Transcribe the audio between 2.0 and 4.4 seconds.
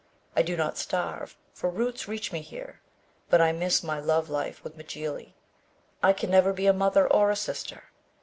reach me here. But I miss my love